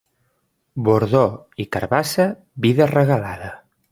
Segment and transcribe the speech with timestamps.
[0.87, 1.21] Bordó
[1.65, 2.27] i carabassa,
[2.67, 3.55] vida regalada.